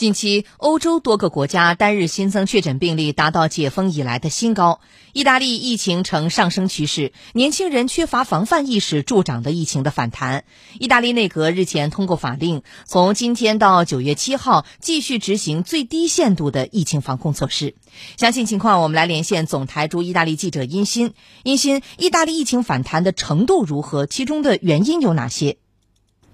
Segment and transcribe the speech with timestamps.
[0.00, 4.80] 近期，欧洲多个国家单日新增确诊病例达到解封以来的新高。
[5.12, 10.44] 意大利疫情呈上升趋势，年轻人缺乏防范意识助长的疫情的反弹。
[10.78, 17.74] 意大利内阁日前通过法令，从今天到九月七号继续执行最低限度的疫情防控措施。
[18.16, 21.12] 详细情况，我们来连线总台驻意大利记者殷鑫。
[21.42, 24.06] 殷鑫，意大利疫情反弹的程度如何？
[24.06, 25.58] 其中的原因有哪些？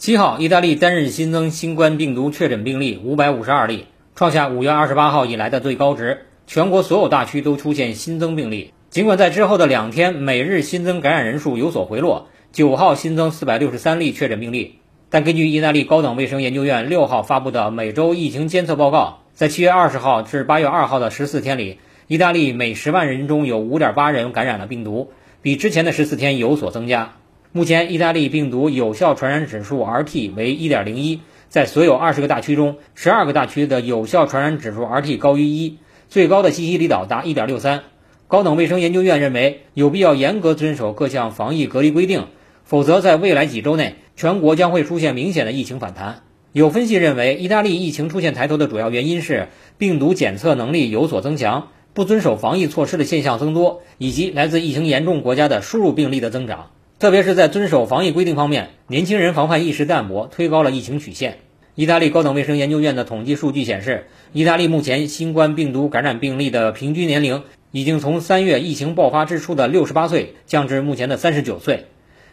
[0.00, 3.84] 七号，意大利单日新增新冠病毒确诊病例五百五十二例，
[4.14, 6.22] 创下五月二十八号以来的最高值。
[6.46, 8.72] 全国所有大区都出现新增病例。
[8.88, 14.76] 尽管在之后的两天每日新增感染人数有所回落，九号新增四百六十三例确诊病例，
[15.10, 27.16] 但根据意大利高等卫生研究院六号发布的每周疫情监测报告，在七月二十号至八月二号的十四天里，意大利每十万人中有五点八人感染了病毒，比之前的十四天有所增加。
[27.52, 31.18] 目前，意大利病毒有效传染指数 Rt 为1.01，
[31.48, 35.78] 在所有二十个大区中，十二个大区的有效传染指数 Rt 高于一，
[36.08, 37.80] 最高的西西里岛达1.63。
[38.28, 42.28] 高等卫生研究院认为，有必要严格遵守各项防疫隔离规定，
[42.62, 46.22] 否则在未来几周内，全国将会出现明显的疫情反弹。
[46.52, 56.70] 有分析认为，意大利疫情出现抬头的主要原因是病毒检测能力有所增强，不遵守防疫措施的现象增多，以及来自疫情严重国家的输入病例的增长。
[57.00, 61.38] 特别是在遵守防疫规定方面，年轻人防范意识淡薄，推高了疫情曲线。
[61.74, 71.86] 意大利高等卫生研究院的统计数据显示，意大利目前新冠病毒感染病例的平均年龄已经从三月疫情爆发之初的六十八岁降至目前的三十九岁。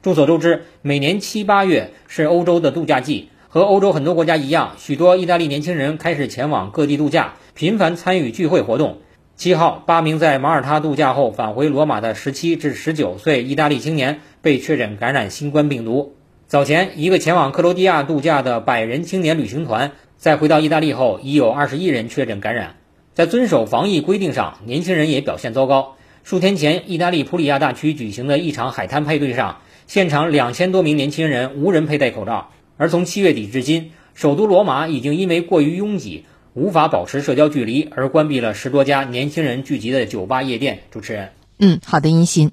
[0.00, 8.96] 众所周知，每年七八月是欧洲的度假季，和欧洲很多国家一样，许多意大利年轻人开始前往各地度假，频繁参与聚会活动。
[9.36, 16.14] 七号，八名在马耳他度假后返回罗马的十七至十九岁意大利青年被确诊感染新冠病毒。
[16.46, 22.76] 早前，一个前往克罗地亚度假的百人青年旅行团在回到意大利后，已有二十一人确诊感染。
[23.12, 25.96] 在遵守防疫规定上，年轻人也表现糟糕。
[26.22, 32.50] 数天前，意大利普里亚大区举行的一场海滩派对上，现场两千多名年轻人无人佩戴口罩。
[32.76, 36.24] 而从七月底至今，首都罗马已经因为过于拥挤。
[36.54, 40.84] 无法保持社交距离，而关闭了十多家年轻人聚集的酒吧夜店。
[40.92, 42.52] 主持人，嗯，好的，殷鑫。